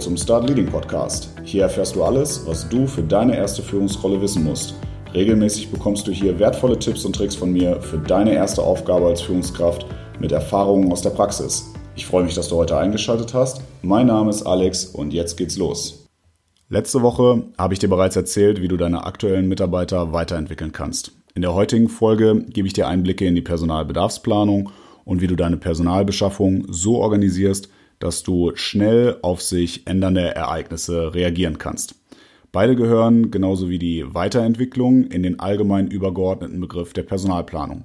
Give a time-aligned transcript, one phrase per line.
[0.00, 1.28] Zum Start Leading Podcast.
[1.44, 4.74] Hier erfährst du alles, was du für deine erste Führungsrolle wissen musst.
[5.12, 9.20] Regelmäßig bekommst du hier wertvolle Tipps und Tricks von mir für deine erste Aufgabe als
[9.20, 9.84] Führungskraft
[10.18, 11.70] mit Erfahrungen aus der Praxis.
[11.96, 13.60] Ich freue mich, dass du heute eingeschaltet hast.
[13.82, 16.08] Mein Name ist Alex und jetzt geht's los.
[16.70, 21.12] Letzte Woche habe ich dir bereits erzählt, wie du deine aktuellen Mitarbeiter weiterentwickeln kannst.
[21.34, 24.70] In der heutigen Folge gebe ich dir Einblicke in die Personalbedarfsplanung
[25.04, 27.68] und wie du deine Personalbeschaffung so organisierst,
[28.00, 31.94] dass du schnell auf sich ändernde Ereignisse reagieren kannst.
[32.50, 37.84] Beide gehören, genauso wie die Weiterentwicklung, in den allgemein übergeordneten Begriff der Personalplanung.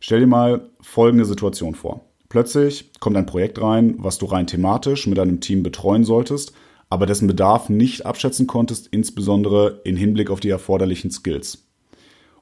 [0.00, 2.04] Stell dir mal folgende Situation vor.
[2.28, 6.52] Plötzlich kommt ein Projekt rein, was du rein thematisch mit deinem Team betreuen solltest,
[6.90, 11.66] aber dessen Bedarf nicht abschätzen konntest, insbesondere in Hinblick auf die erforderlichen Skills.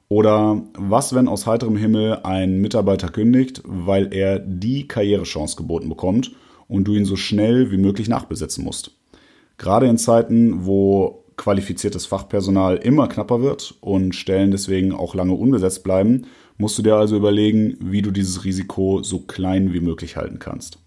[0.09, 6.31] Oder was, wenn aus heiterem Himmel ein Mitarbeiter kündigt, weil er die Karrierechance geboten bekommt
[6.67, 8.91] und du ihn so schnell wie möglich nachbesetzen musst.
[9.57, 15.83] Gerade in Zeiten, wo qualifiziertes Fachpersonal immer knapper wird und Stellen deswegen auch lange unbesetzt
[15.83, 16.25] bleiben,
[16.57, 20.79] musst du dir also überlegen, wie du dieses Risiko so klein wie möglich halten kannst.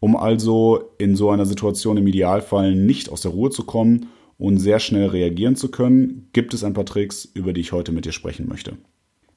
[0.00, 4.58] Um also in so einer Situation im Idealfall nicht aus der Ruhe zu kommen und
[4.58, 8.04] sehr schnell reagieren zu können, gibt es ein paar Tricks, über die ich heute mit
[8.04, 8.76] dir sprechen möchte.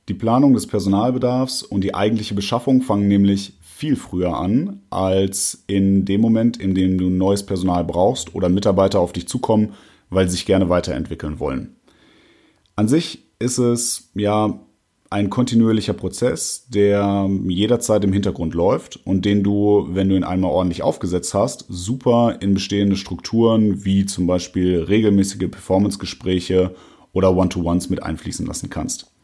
[0.08, 6.06] Die Planung des Personalbedarfs und die eigentliche Beschaffung fangen nämlich viel früher an, als in
[6.06, 9.74] dem Moment, in dem du neues Personal brauchst oder Mitarbeiter auf dich zukommen,
[10.10, 11.76] weil sie sich gerne weiterentwickeln wollen.
[12.76, 14.60] An sich ist es ja
[15.10, 20.52] ein kontinuierlicher Prozess, der jederzeit im Hintergrund läuft und den du, wenn du ihn einmal
[20.52, 26.76] ordentlich aufgesetzt hast, super in bestehende Strukturen wie zum Beispiel regelmäßige Performance-Gespräche
[27.14, 29.15] oder One-to-Ones mit einfließen lassen kannst.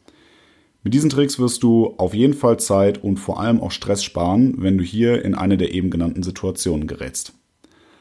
[0.84, 4.56] Mit diesen Tricks wirst du auf jeden Fall Zeit und vor allem auch Stress sparen,
[4.58, 7.34] wenn du hier in eine der eben genannten Situationen gerätst.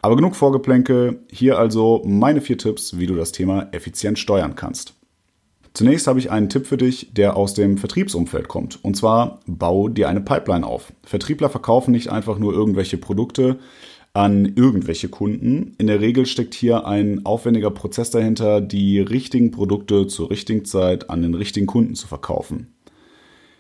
[0.00, 4.94] Aber genug Vorgeplänke, hier also meine vier Tipps, wie du das Thema effizient steuern kannst.
[5.74, 8.82] Zunächst habe ich einen Tipp für dich, der aus dem Vertriebsumfeld kommt.
[8.82, 10.92] Und zwar, bau dir eine Pipeline auf.
[11.04, 13.58] Vertriebler verkaufen nicht einfach nur irgendwelche Produkte,
[14.12, 15.74] an irgendwelche Kunden.
[15.78, 21.10] In der Regel steckt hier ein aufwendiger Prozess dahinter, die richtigen Produkte zur richtigen Zeit
[21.10, 22.74] an den richtigen Kunden zu verkaufen.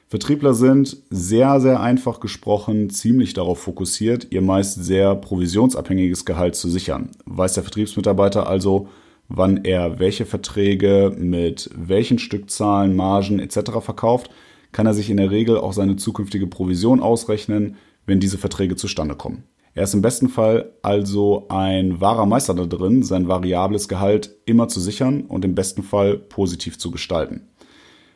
[0.08, 6.68] Vertriebler sind sehr, sehr einfach gesprochen ziemlich darauf fokussiert, ihr meist sehr provisionsabhängiges Gehalt zu
[6.68, 7.10] sichern.
[7.26, 8.88] Weiß der Vertriebsmitarbeiter also,
[9.28, 13.78] wann er welche Verträge mit welchen Stückzahlen, Margen etc.
[13.80, 14.30] verkauft,
[14.72, 19.14] kann er sich in der Regel auch seine zukünftige Provision ausrechnen, wenn diese Verträge zustande
[19.14, 19.44] kommen.
[19.74, 24.68] Er ist im besten Fall also ein wahrer Meister da drin, sein variables Gehalt immer
[24.68, 27.48] zu sichern und im besten Fall positiv zu gestalten.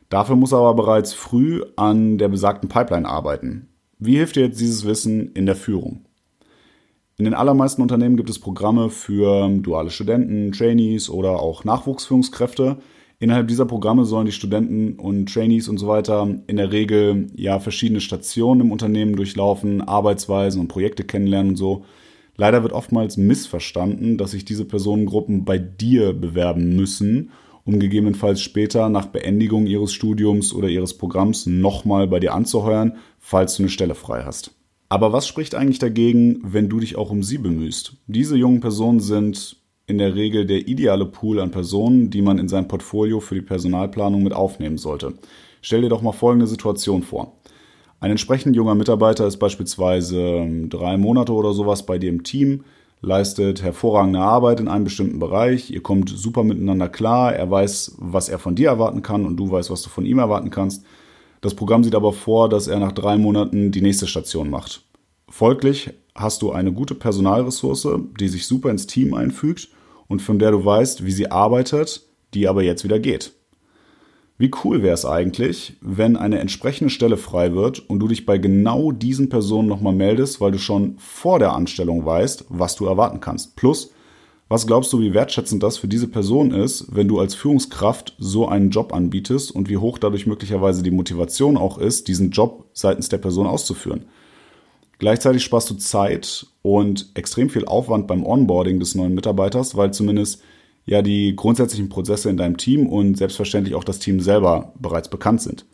[0.08, 3.68] Dafür muss er aber bereits früh an der besagten Pipeline arbeiten.
[3.98, 6.04] Wie hilft dir jetzt dieses Wissen in der Führung?
[7.16, 12.78] In den allermeisten Unternehmen gibt es Programme für duale Studenten, Trainees oder auch Nachwuchsführungskräfte,
[13.18, 17.58] Innerhalb dieser Programme sollen die Studenten und Trainees und so weiter in der Regel ja
[17.60, 21.84] verschiedene Stationen im Unternehmen durchlaufen, Arbeitsweisen und Projekte kennenlernen und so.
[22.36, 27.30] Leider wird oftmals missverstanden, dass sich diese Personengruppen bei dir bewerben müssen,
[27.64, 33.56] um gegebenenfalls später nach Beendigung ihres Studiums oder ihres Programms nochmal bei dir anzuheuern, falls
[33.56, 34.50] du eine Stelle frei hast.
[34.88, 37.96] Aber was spricht eigentlich dagegen, wenn du dich auch um sie bemühst?
[38.06, 39.56] Diese jungen Personen sind
[39.86, 43.42] in der Regel der ideale Pool an Personen, die man in sein Portfolio für die
[43.42, 45.14] Personalplanung mit aufnehmen sollte.
[45.60, 47.32] Stell dir doch mal folgende Situation vor.
[48.00, 52.64] Ein entsprechend junger Mitarbeiter ist beispielsweise ähm, drei Monate oder sowas bei dir im Team,
[53.00, 58.30] leistet hervorragende Arbeit in einem bestimmten Bereich, ihr kommt super miteinander klar, er weiß, was
[58.30, 60.84] er von dir erwarten kann und du weißt, was du von ihm erwarten kannst.
[61.42, 64.82] Das Programm sieht aber vor, dass er nach drei Monaten die nächste Station macht.
[65.28, 67.88] Folglich hast du eine gute Personalressource,
[68.18, 69.68] die sich super ins Team einfügt
[70.08, 72.02] und von der du weißt, wie sie arbeitet,
[72.34, 73.32] die aber jetzt wieder geht.
[74.36, 78.36] Wie cool wäre es eigentlich, wenn eine entsprechende Stelle frei wird und du dich bei
[78.36, 83.20] genau diesen Personen nochmal meldest, weil du schon vor der Anstellung weißt, was du erwarten
[83.20, 83.54] kannst.
[83.54, 83.92] Plus,
[84.48, 88.48] was glaubst du, wie wertschätzend das für diese Person ist, wenn du als Führungskraft so
[88.48, 93.08] einen Job anbietest und wie hoch dadurch möglicherweise die Motivation auch ist, diesen Job seitens
[93.08, 94.06] der Person auszuführen?
[94.98, 100.42] Gleichzeitig sparst du Zeit und extrem viel Aufwand beim Onboarding des neuen Mitarbeiters, weil zumindest
[100.86, 105.42] ja die grundsätzlichen Prozesse in deinem Team und selbstverständlich auch das Team selber bereits bekannt
[105.42, 105.66] sind.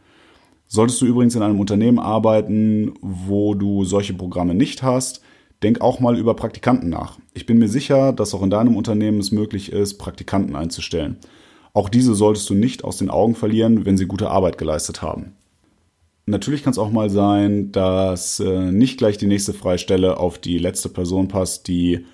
[0.67, 5.21] Solltest du übrigens in einem Unternehmen arbeiten, wo du solche Programme nicht hast,
[5.63, 7.19] denk auch mal über Praktikanten nach.
[7.35, 11.17] Ich bin mir sicher, dass auch in deinem Unternehmen es möglich ist, Praktikanten einzustellen.
[11.73, 15.35] Auch diese solltest du nicht aus den Augen verlieren, wenn sie gute Arbeit geleistet haben.
[16.27, 20.59] Natürlich kann es auch mal sein, dass äh, nicht gleich die nächste Freistelle auf die
[20.59, 22.05] letzte Person passt, die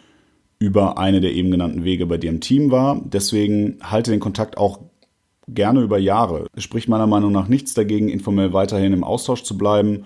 [0.58, 3.00] über eine der eben genannten Wege bei dir im Team war.
[3.04, 4.80] Deswegen halte den Kontakt auch
[5.48, 6.46] gerne über Jahre.
[6.56, 10.04] Es spricht meiner Meinung nach nichts dagegen, informell weiterhin im Austausch zu bleiben,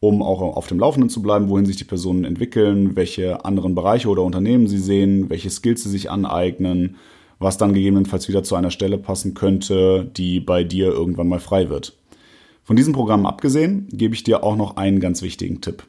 [0.00, 4.08] um auch auf dem Laufenden zu bleiben, wohin sich die Personen entwickeln, welche anderen Bereiche
[4.08, 6.96] oder Unternehmen sie sehen, welche Skills sie sich aneignen,
[7.38, 11.70] was dann gegebenenfalls wieder zu einer Stelle passen könnte, die bei dir irgendwann mal frei
[11.70, 11.96] wird.
[12.64, 15.84] Von diesem Programm abgesehen gebe ich dir auch noch einen ganz wichtigen Tipp.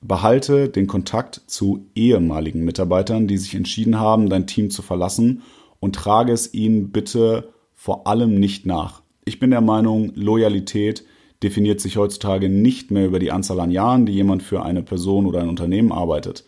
[0.00, 5.42] Behalte den Kontakt zu ehemaligen Mitarbeitern, die sich entschieden haben, dein Team zu verlassen
[5.78, 9.02] und trage es ihnen bitte vor allem nicht nach.
[9.24, 11.04] Ich bin der Meinung, Loyalität
[11.44, 15.26] definiert sich heutzutage nicht mehr über die Anzahl an Jahren, die jemand für eine Person
[15.26, 16.44] oder ein Unternehmen arbeitet.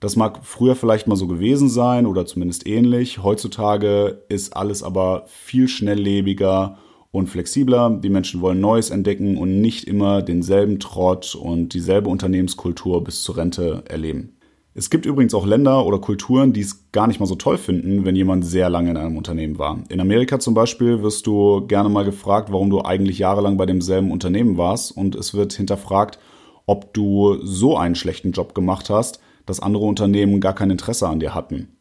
[0.00, 3.22] Das mag früher vielleicht mal so gewesen sein oder zumindest ähnlich.
[3.22, 6.78] Heutzutage ist alles aber viel schnelllebiger
[7.16, 7.98] und flexibler.
[8.02, 13.38] Die Menschen wollen Neues entdecken und nicht immer denselben Trott und dieselbe Unternehmenskultur bis zur
[13.38, 14.36] Rente erleben.
[14.74, 18.04] Es gibt übrigens auch Länder oder Kulturen, die es gar nicht mal so toll finden,
[18.04, 19.82] wenn jemand sehr lange in einem Unternehmen war.
[19.88, 24.10] In Amerika zum Beispiel wirst du gerne mal gefragt, warum du eigentlich jahrelang bei demselben
[24.10, 26.18] Unternehmen warst und es wird hinterfragt,
[26.66, 31.20] ob du so einen schlechten Job gemacht hast, dass andere Unternehmen gar kein Interesse an
[31.20, 31.75] dir hatten.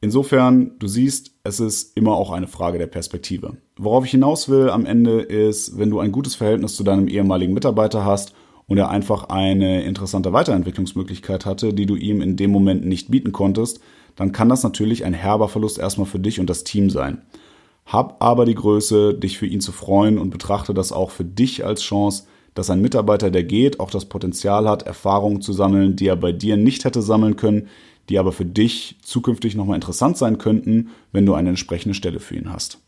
[0.00, 3.56] Insofern, du siehst, es ist immer auch eine Frage der Perspektive.
[3.76, 7.52] Worauf ich hinaus will am Ende ist, wenn du ein gutes Verhältnis zu deinem ehemaligen
[7.52, 8.32] Mitarbeiter hast
[8.68, 13.32] und er einfach eine interessante Weiterentwicklungsmöglichkeit hatte, die du ihm in dem Moment nicht bieten
[13.32, 13.80] konntest,
[14.14, 17.22] dann kann das natürlich ein herber Verlust erstmal für dich und das Team sein.
[17.84, 21.64] Hab aber die Größe, dich für ihn zu freuen und betrachte das auch für dich
[21.64, 22.24] als Chance,
[22.54, 26.32] dass ein Mitarbeiter, der geht, auch das Potenzial hat, Erfahrungen zu sammeln, die er bei
[26.32, 27.68] dir nicht hätte sammeln können,
[28.08, 32.36] die aber für dich zukünftig nochmal interessant sein könnten, wenn du eine entsprechende Stelle für
[32.36, 32.78] ihn hast.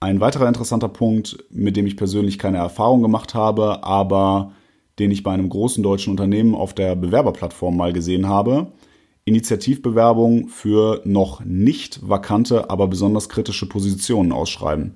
[0.00, 4.52] Ein weiterer interessanter Punkt, mit dem ich persönlich keine Erfahrung gemacht habe, aber
[4.98, 8.72] den ich bei einem großen deutschen Unternehmen auf der Bewerberplattform mal gesehen habe,
[9.24, 14.94] Initiativbewerbung für noch nicht vakante, aber besonders kritische Positionen ausschreiben.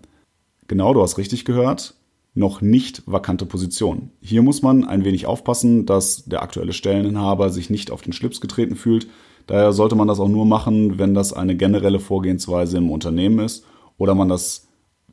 [0.66, 1.94] Genau, du hast richtig gehört
[2.34, 4.10] noch nicht vakante Position.
[4.20, 8.40] Hier muss man ein wenig aufpassen, dass der aktuelle Stelleninhaber sich nicht auf den Schlips
[8.40, 9.06] getreten fühlt.
[9.46, 13.64] Daher sollte man das auch nur machen, wenn das eine generelle Vorgehensweise im Unternehmen ist
[13.98, 14.66] oder man das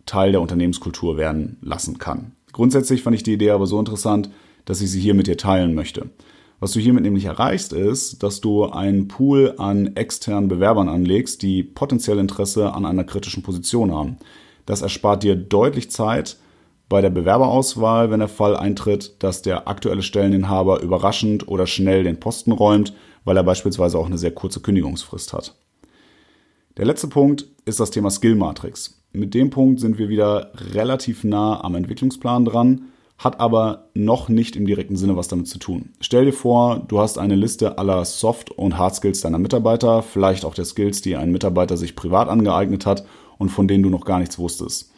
[0.06, 2.32] Teil der Unternehmenskultur werden lassen kann.
[2.54, 4.32] Grundsätzlich fand ich die Idee aber so interessant,
[4.66, 6.10] dass ich sie hier mit dir teilen möchte.
[6.60, 11.64] Was du hiermit nämlich erreichst, ist, dass du einen Pool an externen Bewerbern anlegst, die
[11.64, 14.18] potenziell Interesse an einer kritischen Position haben.
[14.66, 16.38] Das erspart dir deutlich Zeit,
[16.92, 22.20] bei der Bewerberauswahl, wenn der Fall eintritt, dass der aktuelle Stelleninhaber überraschend oder schnell den
[22.20, 22.94] Posten räumt,
[23.24, 25.56] weil er beispielsweise auch eine sehr kurze Kündigungsfrist hat.
[26.76, 29.02] Der letzte Punkt ist das Thema Skill Matrix.
[29.14, 32.82] Mit dem Punkt sind wir wieder relativ nah am Entwicklungsplan dran,
[33.18, 35.94] hat aber noch nicht im direkten Sinne was damit zu tun.
[36.02, 40.44] Stell dir vor, du hast eine Liste aller Soft- und Hard Skills deiner Mitarbeiter, vielleicht
[40.44, 43.06] auch der Skills, die ein Mitarbeiter sich privat angeeignet hat
[43.38, 44.91] und von denen du noch gar nichts wusstest.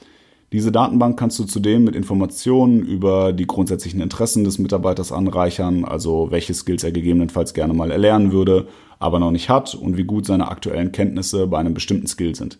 [0.54, 6.28] Diese Datenbank kannst du zudem mit Informationen über die grundsätzlichen Interessen des Mitarbeiters anreichern, also
[6.30, 8.68] welche Skills er gegebenenfalls gerne mal erlernen würde,
[9.00, 12.60] aber noch nicht hat und wie gut seine aktuellen Kenntnisse bei einem bestimmten Skill sind.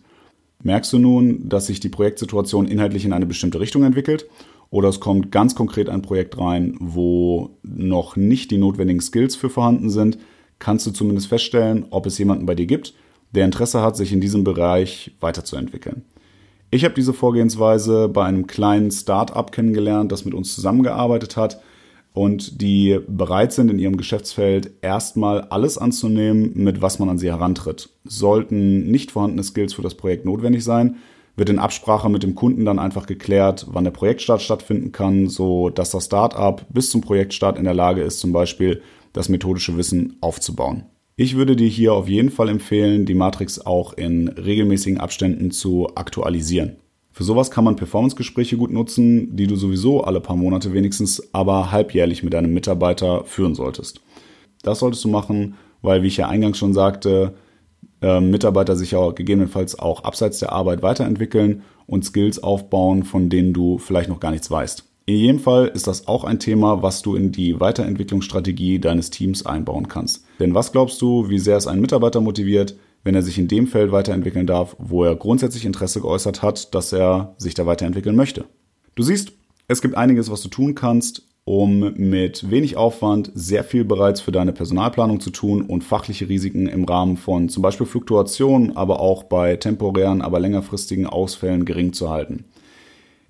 [0.64, 4.26] Merkst du nun, dass sich die Projektsituation inhaltlich in eine bestimmte Richtung entwickelt?
[4.70, 9.50] Oder es kommt ganz konkret ein Projekt rein, wo noch nicht die notwendigen Skills für
[9.50, 10.18] vorhanden sind,
[10.58, 12.92] kannst du zumindest feststellen, ob es jemanden bei dir gibt,
[13.30, 16.02] der Interesse hat, sich in diesem Bereich weiterzuentwickeln.
[16.74, 21.60] Ich habe diese Vorgehensweise bei einem kleinen Start-up kennengelernt, das mit uns zusammengearbeitet hat
[22.12, 27.30] und die bereit sind, in ihrem Geschäftsfeld erstmal alles anzunehmen, mit was man an sie
[27.30, 27.90] herantritt.
[28.02, 30.96] Sollten nicht vorhandene Skills für das Projekt notwendig sein,
[31.36, 35.70] wird in Absprache mit dem Kunden dann einfach geklärt, wann der Projektstart stattfinden kann, so
[35.70, 40.16] dass das Start-up bis zum Projektstart in der Lage ist, zum Beispiel das methodische Wissen
[40.20, 40.86] aufzubauen.
[41.16, 45.88] Ich würde dir hier auf jeden Fall empfehlen, die Matrix auch in regelmäßigen Abständen zu
[45.94, 46.74] aktualisieren.
[47.12, 51.70] Für sowas kann man Performance-Gespräche gut nutzen, die du sowieso alle paar Monate wenigstens, aber
[51.70, 54.00] halbjährlich mit deinem Mitarbeiter führen solltest.
[54.62, 57.34] Das solltest du machen, weil, wie ich ja eingangs schon sagte,
[58.02, 63.52] äh, Mitarbeiter sich ja gegebenenfalls auch abseits der Arbeit weiterentwickeln und Skills aufbauen, von denen
[63.52, 64.84] du vielleicht noch gar nichts weißt.
[65.06, 69.44] In jedem Fall ist das auch ein Thema, was du in die Weiterentwicklungsstrategie deines Teams
[69.44, 70.24] einbauen kannst.
[70.40, 73.66] Denn was glaubst du, wie sehr es einen Mitarbeiter motiviert, wenn er sich in dem
[73.66, 78.46] Feld weiterentwickeln darf, wo er grundsätzlich Interesse geäußert hat, dass er sich da weiterentwickeln möchte?
[78.94, 79.32] Du siehst,
[79.68, 84.32] es gibt einiges, was du tun kannst, um mit wenig Aufwand sehr viel bereits für
[84.32, 89.24] deine Personalplanung zu tun und fachliche Risiken im Rahmen von zum Beispiel Fluktuationen, aber auch
[89.24, 92.46] bei temporären, aber längerfristigen Ausfällen gering zu halten.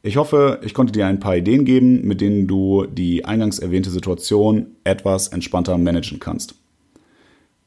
[0.07, 3.89] Ich hoffe, ich konnte dir ein paar Ideen geben, mit denen du die eingangs erwähnte
[3.89, 6.57] Situation etwas entspannter managen kannst.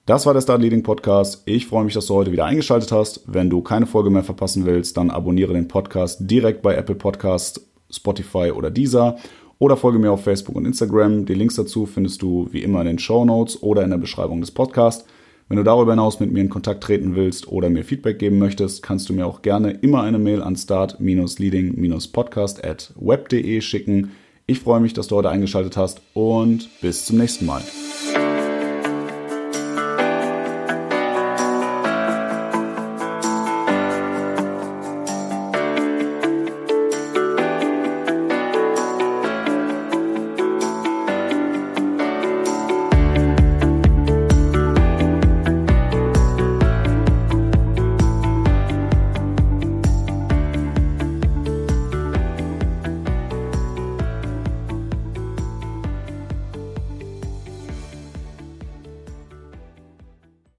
[0.06, 1.42] Das war der Start Leading Podcast.
[1.46, 3.24] Ich freue mich, dass du heute wieder eingeschaltet hast.
[3.26, 7.60] Wenn du keine Folge mehr verpassen willst, dann abonniere den Podcast direkt bei Apple Podcast,
[7.90, 9.18] Spotify oder Deezer
[9.58, 11.26] oder folge mir auf Facebook und Instagram.
[11.26, 14.42] Die Links dazu findest du wie immer in den Show Notes oder in der Beschreibung
[14.42, 15.08] des Podcasts.
[15.50, 18.84] Wenn du darüber hinaus mit mir in Kontakt treten willst oder mir Feedback geben möchtest,
[18.84, 24.12] kannst du mir auch gerne immer eine Mail an start-leading-podcast at web.de schicken.
[24.46, 27.62] Ich freue mich, dass du heute eingeschaltet hast und bis zum nächsten Mal.